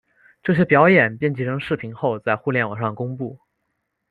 [0.41, 3.37] 这些表演编辑成视频后在互联网上公布。